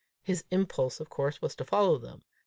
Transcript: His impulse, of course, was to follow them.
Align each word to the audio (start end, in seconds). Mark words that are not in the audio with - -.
His 0.23 0.43
impulse, 0.49 0.99
of 0.99 1.11
course, 1.11 1.43
was 1.43 1.55
to 1.57 1.63
follow 1.63 1.99
them. 1.99 2.23